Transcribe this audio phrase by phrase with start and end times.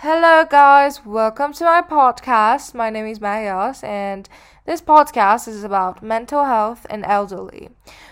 [0.00, 1.06] Hello, guys.
[1.06, 2.74] Welcome to my podcast.
[2.74, 4.28] My name is Mayas, and
[4.66, 7.70] this podcast is about mental health and elderly.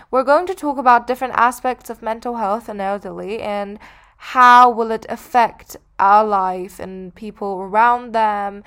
[0.09, 3.77] We're going to talk about different aspects of mental health and elderly and
[4.17, 8.63] how will it affect our life and people around them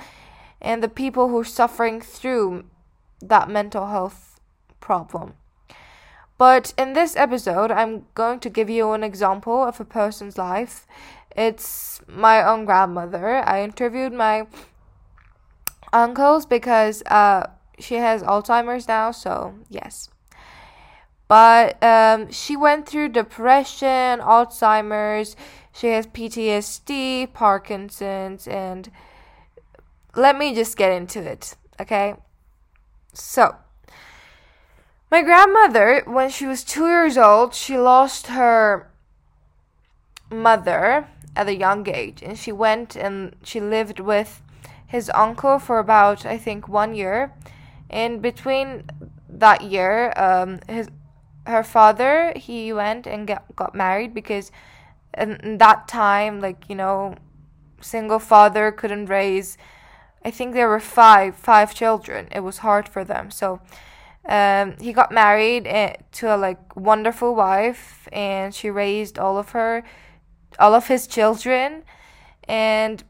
[0.60, 2.66] and the people who are suffering through
[3.20, 4.38] that mental health
[4.78, 5.34] problem.
[6.38, 10.86] But in this episode, I'm going to give you an example of a person's life
[11.38, 13.48] it's my own grandmother.
[13.48, 14.48] I interviewed my
[15.92, 17.46] uncles because uh,
[17.78, 20.10] she has Alzheimer's now, so yes.
[21.28, 25.36] But um, she went through depression, Alzheimer's,
[25.72, 28.90] she has PTSD, Parkinson's, and
[30.16, 32.14] let me just get into it, okay?
[33.12, 33.54] So,
[35.10, 38.90] my grandmother, when she was two years old, she lost her
[40.30, 44.42] mother at a young age, and she went and she lived with
[44.86, 47.32] his uncle for about I think one year.
[47.88, 48.84] And between
[49.28, 50.88] that year, um, his
[51.46, 54.52] her father he went and get, got married because
[55.16, 57.14] in that time, like you know,
[57.80, 59.56] single father couldn't raise.
[60.22, 62.28] I think there were five five children.
[62.30, 63.60] It was hard for them, so.
[64.28, 69.50] Um, he got married eh, to a like wonderful wife and she raised all of
[69.50, 69.84] her
[70.58, 71.84] all of his children,
[72.44, 73.04] and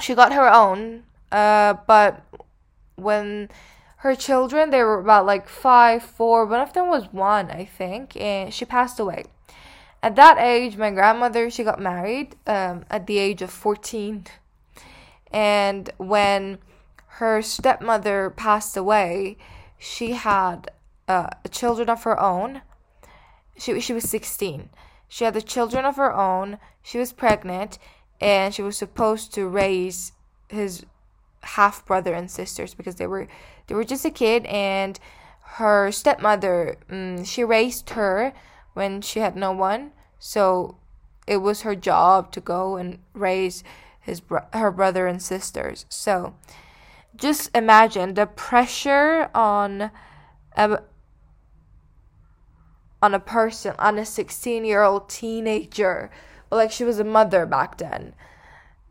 [0.00, 1.04] she got her own.
[1.30, 2.22] Uh, but
[2.96, 3.48] when
[3.98, 6.46] her children, they were about like five, four.
[6.46, 9.24] One of them was one, I think, and she passed away.
[10.02, 14.24] At that age, my grandmother she got married um, at the age of fourteen,
[15.32, 16.58] and when
[17.18, 19.36] her stepmother passed away,
[19.78, 20.70] she had
[21.08, 22.62] uh, children of her own.
[23.58, 24.70] She she was sixteen.
[25.08, 26.58] She had the children of her own.
[26.82, 27.78] She was pregnant,
[28.20, 30.12] and she was supposed to raise
[30.48, 30.84] his
[31.42, 33.26] half brother and sisters because they were
[33.66, 34.98] they were just a kid and
[35.42, 38.32] her stepmother um, she raised her
[38.74, 40.76] when she had no one so
[41.26, 43.62] it was her job to go and raise
[44.00, 46.34] his bro- her brother and sisters so
[47.16, 49.90] just imagine the pressure on
[50.56, 50.78] a,
[53.02, 56.10] on a person, on a 16 year old teenager,
[56.50, 58.14] like she was a mother back then,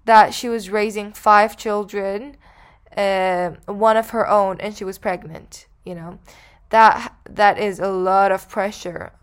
[0.06, 2.38] that she was raising five children,
[2.96, 6.20] uh, one of her own, and she was pregnant, you know.
[6.70, 9.14] That that is a lot of pressure.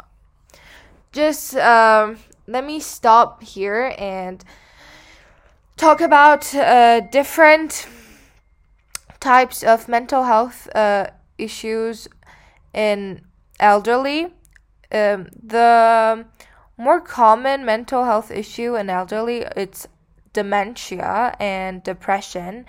[1.10, 4.44] Just um, let me stop here and
[5.76, 7.86] talk about uh, different
[9.22, 11.06] types of mental health uh,
[11.38, 12.08] issues
[12.74, 13.22] in
[13.60, 14.26] elderly
[14.92, 16.26] um, the
[16.76, 19.86] more common mental health issue in elderly it's
[20.32, 22.66] dementia and depression.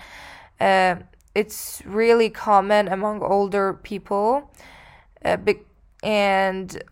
[0.60, 0.96] Uh,
[1.36, 4.52] it's really common among older people,
[5.26, 5.38] uh,
[6.04, 6.84] and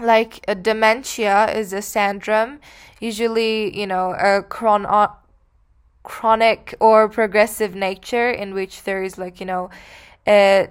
[0.00, 2.60] like dementia is a syndrome,
[3.00, 4.86] usually you know a chron-
[6.04, 9.70] chronic or progressive nature in which there is like you know
[10.26, 10.68] a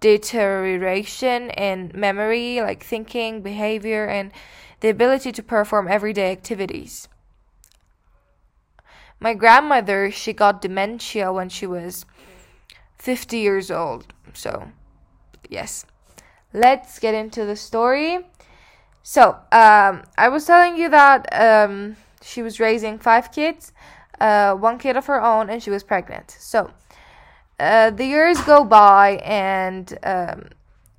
[0.00, 4.32] deterioration in memory, like thinking, behavior, and
[4.80, 7.06] the ability to perform everyday activities.
[9.20, 12.06] My grandmother, she got dementia when she was
[12.98, 14.14] 50 years old.
[14.32, 14.72] So,
[15.48, 15.84] yes.
[16.52, 18.26] Let's get into the story.
[19.02, 23.72] So, um, I was telling you that um, she was raising five kids,
[24.20, 26.30] uh, one kid of her own, and she was pregnant.
[26.38, 26.70] So,
[27.58, 30.48] uh, the years go by, and um,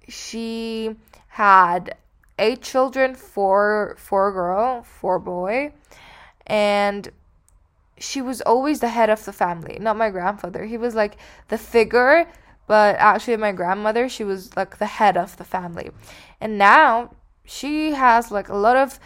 [0.08, 0.96] she
[1.30, 1.96] had
[2.40, 5.74] eight children, four four girl, four boy,
[6.48, 7.12] and
[7.98, 9.78] she was always the head of the family.
[9.80, 10.66] Not my grandfather.
[10.66, 11.18] He was like
[11.50, 12.28] the figure,
[12.68, 15.92] but actually my grandmother, she was like the head of the family.
[16.40, 17.12] And now
[17.46, 19.00] she has like a lot of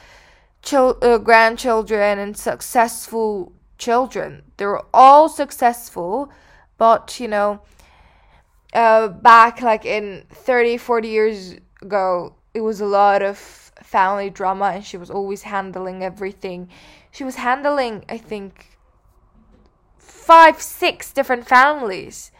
[0.74, 4.44] uh, grandchildren and successful children.
[4.58, 6.32] They're all successful
[6.78, 7.62] but you know
[8.74, 14.72] uh, back like in 30 40 years ago it was a lot of family drama
[14.76, 16.70] and she was always handling everything.
[17.12, 18.78] She was handling i think
[19.98, 22.32] five six different families.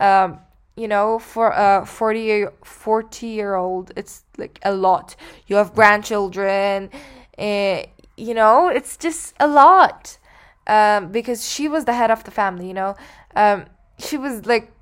[0.00, 0.40] Um,
[0.76, 5.16] you know for a 40 year 40 year old it's like a lot.
[5.46, 6.90] You have grandchildren
[7.38, 7.82] uh,
[8.16, 10.18] you know it's just a lot
[10.66, 12.96] um, because she was the head of the family you know
[13.36, 13.66] um,
[13.98, 14.72] she was like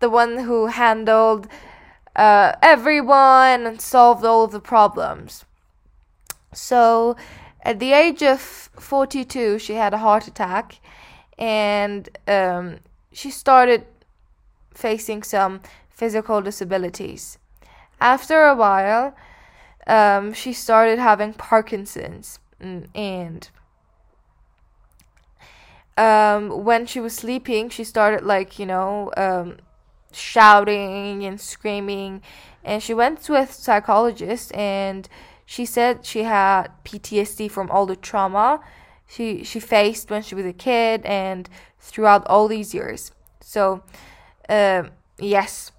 [0.00, 1.48] the one who handled
[2.16, 5.44] uh, everyone and solved all of the problems.
[6.52, 7.16] So
[7.62, 10.80] at the age of 42, she had a heart attack
[11.38, 12.80] and um,
[13.12, 13.86] she started
[14.72, 17.38] facing some physical disabilities.
[18.00, 19.16] After a while,
[19.86, 23.48] um, she started having Parkinson's mm, and
[25.96, 29.58] um, when she was sleeping, she started like you know um,
[30.12, 32.22] shouting and screaming,
[32.64, 35.08] and she went to a psychologist and
[35.46, 38.60] she said she had PTSD from all the trauma
[39.06, 41.48] she she faced when she was a kid and
[41.78, 43.12] throughout all these years.
[43.40, 43.82] So,
[44.48, 44.84] uh,
[45.18, 45.72] yes,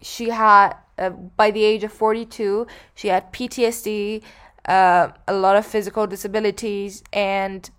[0.00, 4.22] she had uh, by the age of 42 she had PTSD,
[4.66, 7.70] uh, a lot of physical disabilities, and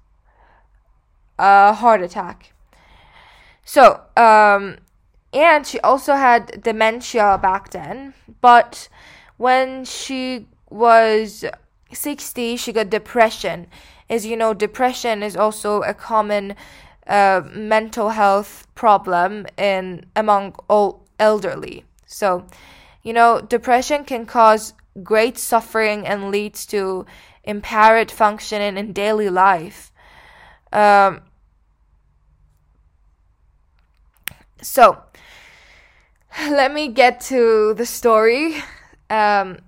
[1.37, 2.53] a heart attack.
[3.63, 4.77] So, um,
[5.33, 8.87] and she also had dementia back then, but
[9.37, 11.45] when she was
[11.91, 13.67] 60, she got depression.
[14.09, 16.55] As you know, depression is also a common
[17.07, 21.83] uh, mental health problem in among all elderly.
[22.05, 22.45] So,
[23.07, 27.05] you know, depression can cause great suffering and leads to
[27.45, 29.93] impaired functioning in daily life.
[30.73, 31.21] Um,
[34.61, 35.01] so,
[36.49, 38.61] let me get to the story.
[39.09, 39.59] Um,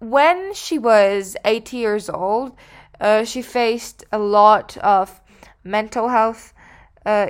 [0.00, 2.56] when she was 80 years old,
[3.00, 5.20] uh, she faced a lot of
[5.62, 6.52] mental health
[7.06, 7.28] uh,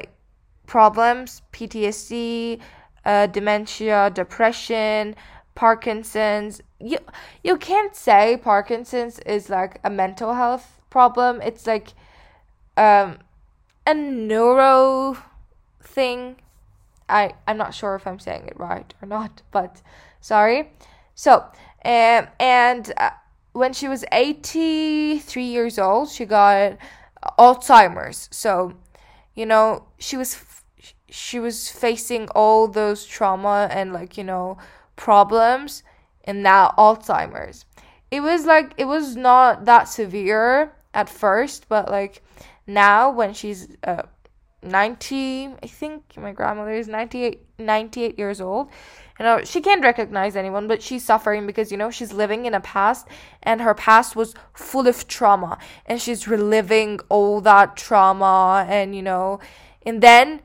[0.66, 2.58] problems, PTSD,
[3.04, 5.14] uh, dementia, depression,
[5.54, 6.60] Parkinson's.
[6.80, 6.98] You
[7.42, 11.40] you can't say Parkinson's is like a mental health problem.
[11.42, 11.88] It's like
[12.76, 13.18] um,
[13.86, 15.18] a neuro
[15.82, 16.36] thing.
[17.08, 19.82] I I'm not sure if I'm saying it right or not, but
[20.20, 20.70] sorry.
[21.14, 21.44] So
[21.84, 23.10] um, and uh,
[23.52, 26.78] when she was 83 years old, she got
[27.38, 28.28] Alzheimer's.
[28.32, 28.72] So,
[29.34, 30.34] you know, she was
[31.14, 34.58] she was facing all those trauma and like, you know,
[34.96, 35.84] problems
[36.24, 37.66] and now Alzheimer's.
[38.10, 42.20] It was like it was not that severe at first, but like
[42.66, 44.02] now when she's uh
[44.64, 48.68] 90, I think my grandmother is 98 98 years old
[49.20, 52.54] you know she can't recognize anyone but she's suffering because you know she's living in
[52.54, 53.06] a past
[53.44, 55.56] and her past was full of trauma
[55.86, 59.38] and she's reliving all that trauma and you know
[59.86, 60.40] and then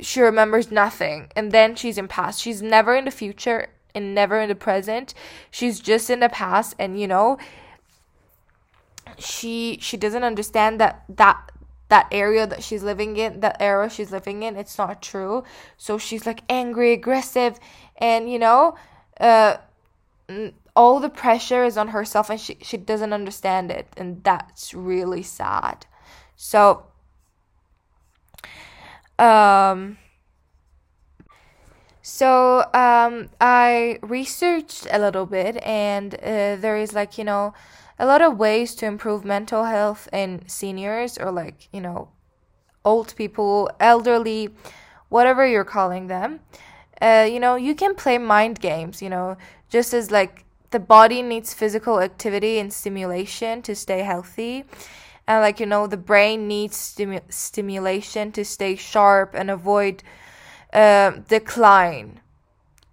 [0.00, 1.30] she remembers nothing.
[1.34, 2.40] And then she's in past.
[2.40, 5.14] She's never in the future and never in the present.
[5.50, 6.74] She's just in the past.
[6.78, 7.38] And you know
[9.18, 11.50] she she doesn't understand that that
[11.88, 15.42] that area that she's living in, that era she's living in, it's not true.
[15.78, 17.58] So she's like angry, aggressive,
[17.96, 18.76] and you know,
[19.18, 19.56] uh,
[20.76, 25.22] all the pressure is on herself, and she she doesn't understand it, and that's really
[25.22, 25.86] sad.
[26.36, 26.84] So,
[29.18, 29.98] um.
[32.02, 37.54] So um, I researched a little bit, and uh, there is like you know
[37.98, 42.08] a lot of ways to improve mental health in seniors or like, you know,
[42.84, 44.50] old people, elderly,
[45.08, 46.40] whatever you're calling them.
[47.00, 49.36] Uh, you know, you can play mind games, you know,
[49.68, 54.64] just as like the body needs physical activity and stimulation to stay healthy.
[55.28, 60.02] And like, you know, the brain needs stimu- stimulation to stay sharp and avoid
[60.72, 62.20] uh, decline.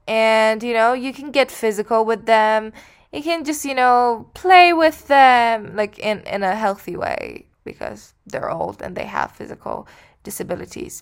[0.06, 2.74] And, you know, you can get physical with them.
[3.14, 8.14] You can just you know play with them like in in a healthy way because
[8.28, 9.88] they're old and they have physical
[10.24, 11.02] disabilities.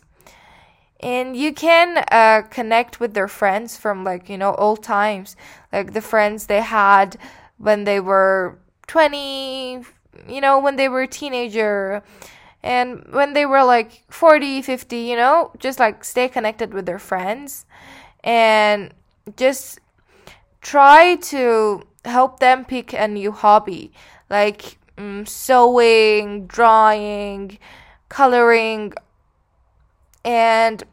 [1.00, 5.36] And you can uh, connect with their friends from like you know old times.
[5.72, 7.18] Like the friends they had
[7.58, 9.84] when they were 20
[10.27, 12.03] you know when they were a teenager.
[12.65, 16.98] And when they were like 40 50 you know just like stay connected with their
[16.98, 17.65] friends
[18.24, 18.93] and
[19.36, 19.82] just
[20.62, 23.91] try to help them pick a new hobby
[24.29, 27.58] like um, sewing, drawing,
[28.10, 28.93] coloring,
[30.24, 30.84] and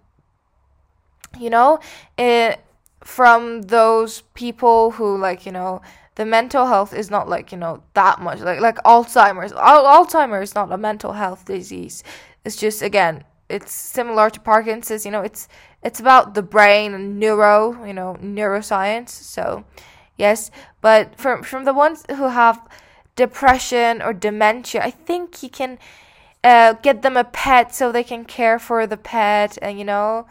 [1.39, 1.79] you know,
[2.19, 2.61] it,
[3.01, 5.81] from those people who like you know
[6.21, 9.53] the mental health is not like you know that much like like Alzheimer's.
[9.53, 12.05] Al- Alzheimer's is not a mental health disease.
[12.45, 15.05] It's just again, it's similar to Parkinson's.
[15.07, 15.49] You know, it's
[15.83, 17.57] it's about the brain and neuro,
[17.89, 19.09] you know, neuroscience.
[19.09, 19.65] So
[20.21, 20.51] yes
[20.83, 22.57] but from from the ones who have
[23.17, 25.79] depression or dementia i think you can
[26.45, 30.27] uh, get them a pet so they can care for the pet and you know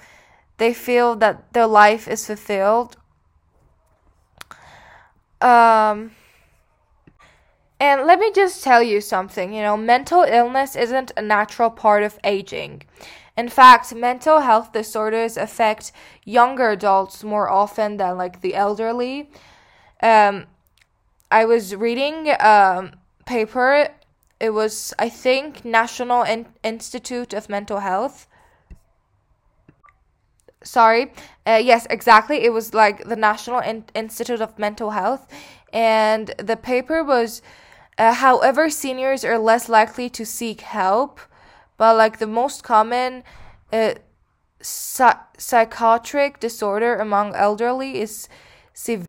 [0.58, 2.98] they feel that their life is fulfilled
[5.42, 6.12] um
[7.80, 12.04] And let me just tell you something you know, mental illness isn't a natural part
[12.04, 12.84] of aging.
[13.38, 15.94] In fact, mental health disorders affect
[16.26, 19.30] younger adults more often than like the elderly.
[20.04, 20.48] Um,
[21.32, 22.92] I was reading a um,
[23.26, 23.90] paper.
[24.40, 28.28] It was, I think, National In- Institute of Mental Health.
[30.64, 31.14] Sorry.
[31.48, 32.44] Uh, yes, exactly.
[32.44, 35.28] It was like the National In- Institute of Mental Health.
[35.72, 37.42] And the paper was,
[37.98, 41.20] uh, however, seniors are less likely to seek help
[41.78, 43.24] but like the most common
[43.72, 43.94] uh,
[44.62, 48.28] psychiatric disorder among elderly is
[48.74, 49.06] severe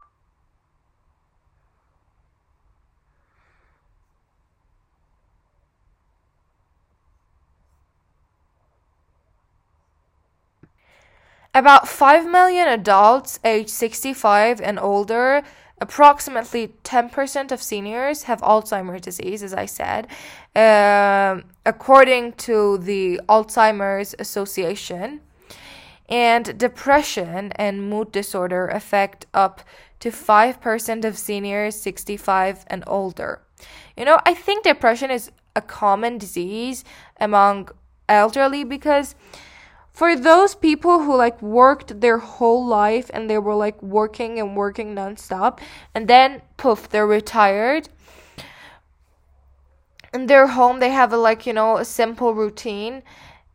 [11.55, 15.43] About 5 million adults aged 65 and older
[15.81, 20.07] approximately 10% of seniors have Alzheimer's disease, as I said,
[20.55, 25.21] uh, according to the Alzheimer's Association.
[26.09, 29.63] And depression and mood disorder affect up
[30.01, 33.41] to 5% of seniors 65 and older.
[33.97, 36.85] You know, I think depression is a common disease
[37.21, 37.71] among
[38.09, 39.15] elderly because
[39.93, 44.57] for those people who like worked their whole life and they were like working and
[44.57, 45.59] working nonstop
[45.95, 47.89] and then poof they're retired
[50.13, 53.03] in their home they have a like you know a simple routine.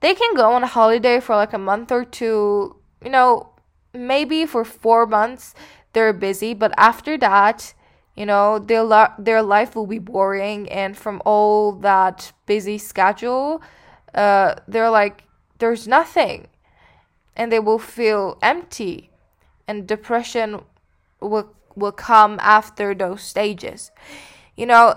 [0.02, 3.50] They can go on a holiday for like a month or two you know
[3.94, 5.54] maybe for 4 months
[5.94, 7.74] they're busy but after that
[8.16, 8.86] you know their
[9.18, 13.62] their life will be boring and from all that busy schedule
[14.14, 15.25] uh they're like
[15.60, 16.48] there's nothing.
[17.36, 19.10] And they will feel empty.
[19.68, 20.62] And depression
[21.20, 23.92] will will come after those stages.
[24.56, 24.94] You know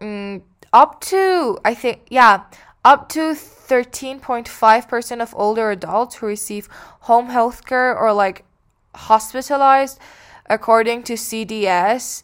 [0.00, 2.44] mm, up to i think yeah
[2.84, 6.68] up to 13.5% of older adults who receive
[7.00, 8.44] home health care or like
[8.94, 9.98] hospitalized
[10.48, 12.22] according to CDC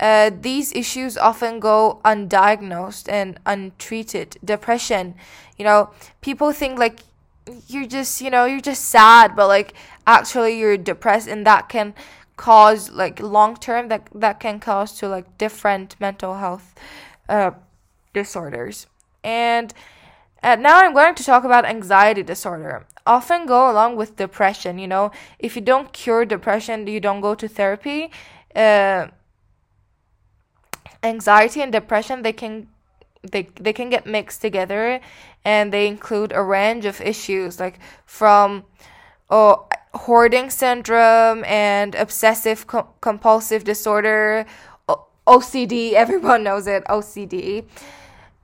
[0.00, 4.38] uh, these issues often go undiagnosed and untreated.
[4.42, 5.14] Depression,
[5.58, 5.90] you know,
[6.22, 7.00] people think like
[7.68, 9.74] you're just, you know, you're just sad, but like
[10.06, 11.94] actually you're depressed, and that can
[12.36, 16.74] cause like long term that that can cause to like different mental health
[17.28, 17.50] uh,
[18.14, 18.86] disorders.
[19.22, 19.74] And
[20.42, 22.86] uh, now I'm going to talk about anxiety disorder.
[23.06, 24.78] Often go along with depression.
[24.78, 28.10] You know, if you don't cure depression, you don't go to therapy.
[28.56, 29.08] Uh,
[31.02, 32.68] anxiety and depression they can
[33.22, 35.00] they they can get mixed together
[35.44, 38.64] and they include a range of issues like from
[39.30, 44.46] oh hoarding syndrome and obsessive co- compulsive disorder
[44.88, 47.64] o- OCD everyone knows it OCD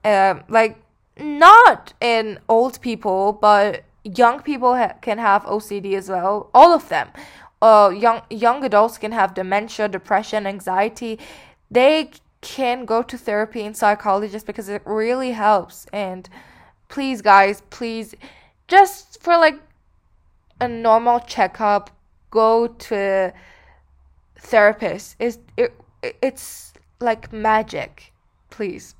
[0.03, 0.77] um, like
[1.19, 3.83] not in old people but
[4.15, 7.09] young people ha- can have OCD as well all of them.
[7.61, 11.19] Uh, young young adults can have dementia depression anxiety.
[11.71, 15.85] They can go to therapy and psychologists because it really helps.
[15.91, 16.29] And
[16.89, 18.15] please, guys, please,
[18.67, 19.59] just for like
[20.59, 21.89] a normal checkup,
[22.29, 23.33] go to
[24.39, 25.15] therapist.
[25.19, 25.73] Is it,
[26.21, 28.13] it's like magic,
[28.49, 28.95] please.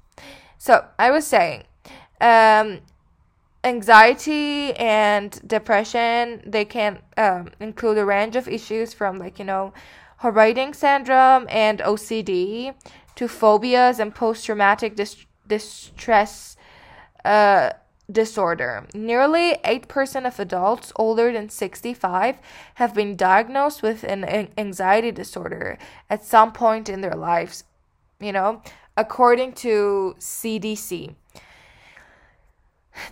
[0.57, 1.63] So I was saying,
[2.19, 2.79] um,
[3.63, 9.73] anxiety and depression they can um, include a range of issues from like you know
[10.17, 12.73] hoarding syndrome and OCD
[13.15, 16.55] to phobias and post traumatic dis- distress
[17.25, 17.71] uh,
[18.11, 18.87] disorder.
[18.93, 22.37] Nearly 8% of adults older than 65
[22.75, 25.77] have been diagnosed with an anxiety disorder
[26.09, 27.63] at some point in their lives,
[28.19, 28.61] you know,
[28.95, 31.15] according to CDC.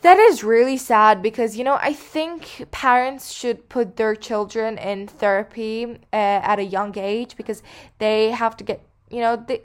[0.01, 5.07] That is really sad because, you know, I think parents should put their children in
[5.07, 6.15] therapy uh,
[6.51, 7.61] at a young age because
[7.99, 9.61] they have to get, you know, they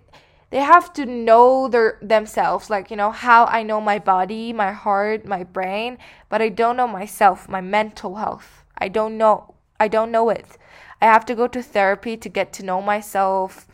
[0.51, 2.69] they have to know their themselves.
[2.71, 5.97] Like you know how i know my body my heart my brain
[6.29, 8.65] but i don't know myself my mental health.
[8.77, 10.59] I don't know i don't know it.
[11.01, 13.67] I have to go to therapy to get to know myself.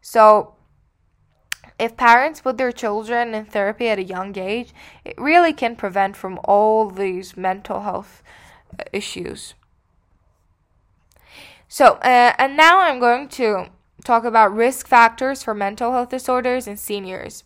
[0.00, 0.54] So
[1.82, 4.70] if parents put their children in therapy at a young age
[5.04, 8.22] it really can prevent from all these mental health
[8.78, 9.54] uh, issues.
[11.68, 13.66] So uh, and now i'm going to
[14.04, 17.44] talk about risk factors for mental health disorders in seniors,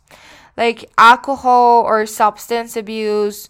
[0.57, 3.49] like alcohol or substance abuse,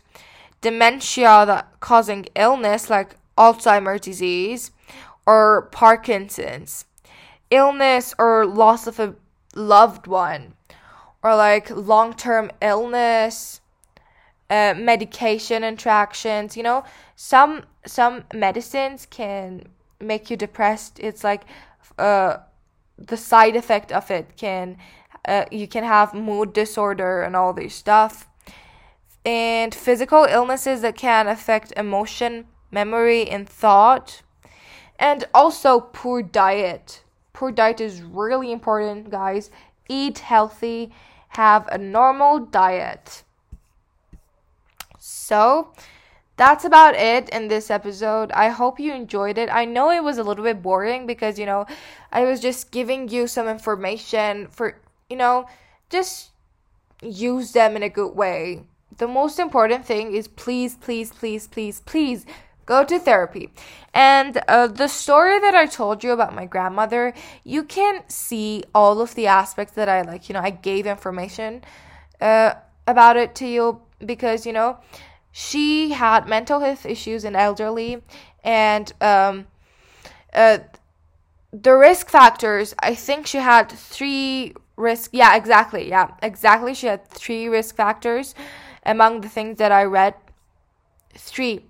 [0.61, 4.71] dementia that causing illness like Alzheimer's disease
[5.27, 6.85] or Parkinson's,
[7.51, 9.15] illness or loss of a
[9.55, 10.55] loved one,
[11.27, 13.61] or like long term illness,
[14.49, 16.57] uh, medication interactions.
[16.57, 16.85] You know,
[17.17, 19.67] some some medicines can
[20.01, 21.01] make you depressed.
[21.01, 21.43] It's like
[21.99, 22.37] uh,
[22.97, 24.79] the side effect of it can
[25.27, 28.29] uh, you can have mood disorder and all this stuff.
[29.25, 34.23] And physical illnesses that can affect emotion memory and thought.
[34.97, 37.03] And also poor diet.
[37.33, 39.51] Poor diet is really important guys.
[39.89, 40.93] Eat healthy
[41.29, 43.23] have a normal diet
[44.99, 45.73] so
[46.37, 48.31] that's about it in this episode.
[48.33, 49.49] I hope you enjoyed it.
[49.51, 51.67] I know it was a little bit boring because, you know,
[52.13, 54.79] I was just giving you some information for,
[55.09, 55.47] you know,
[55.89, 56.31] just
[57.03, 58.65] use them in a good way.
[58.99, 62.27] The most important thing is please, please, please, please, please
[62.67, 63.51] go to therapy.
[63.95, 69.01] And uh, the story that I told you about my grandmother, you can see all
[69.01, 70.29] of the aspects that I like.
[70.29, 71.63] You know, I gave information
[72.21, 72.55] uh,
[72.87, 74.79] about it to you because, you know,
[75.33, 78.03] she had mental health issues in elderly
[78.43, 79.47] and um,
[80.35, 80.59] uh,
[81.53, 87.07] the risk factors i think she had three risk yeah exactly yeah exactly she had
[87.09, 88.35] three risk factors
[88.85, 90.15] among the things that i read
[91.15, 91.65] three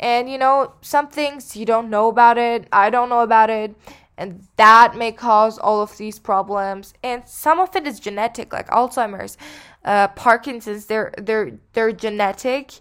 [0.00, 3.74] and you know some things you don't know about it i don't know about it
[4.18, 8.68] and that may cause all of these problems and some of it is genetic like
[8.68, 9.38] alzheimer's
[9.84, 12.80] uh, parkinson's they're they're they're genetic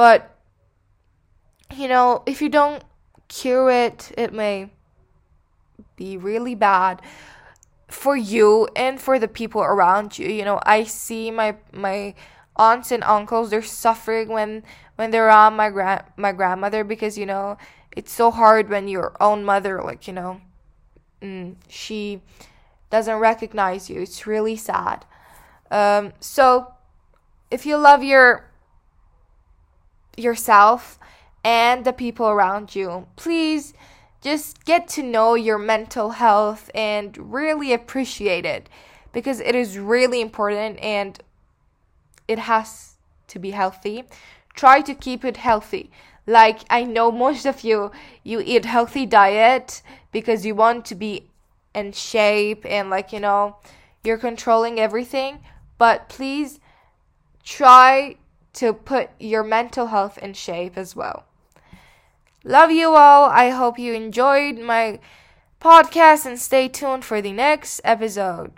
[0.00, 0.34] but,
[1.76, 2.82] you know, if you don't
[3.28, 4.70] cure it, it may
[5.94, 7.02] be really bad
[7.88, 10.26] for you and for the people around you.
[10.26, 12.14] You know, I see my my
[12.56, 14.62] aunts and uncles they're suffering when
[15.00, 17.56] when they're around my grand my grandmother because you know
[17.96, 20.38] it's so hard when your own mother like you know
[21.22, 22.20] mm, she
[22.90, 24.02] doesn't recognize you.
[24.02, 25.06] It's really sad.
[25.70, 26.74] Um, so
[27.50, 28.50] if you love your
[30.16, 30.98] yourself
[31.42, 33.06] and the people around you.
[33.16, 33.72] Please
[34.20, 38.68] just get to know your mental health and really appreciate it
[39.12, 41.18] because it is really important and
[42.28, 42.96] it has
[43.28, 44.04] to be healthy.
[44.54, 45.90] Try to keep it healthy.
[46.26, 47.90] Like I know most of you
[48.22, 49.82] you eat healthy diet
[50.12, 51.28] because you want to be
[51.74, 53.56] in shape and like you know
[54.02, 55.40] you're controlling everything,
[55.78, 56.60] but please
[57.44, 58.16] try
[58.54, 61.24] to put your mental health in shape as well.
[62.44, 63.28] Love you all.
[63.28, 64.98] I hope you enjoyed my
[65.60, 68.52] podcast and stay tuned for the next episode.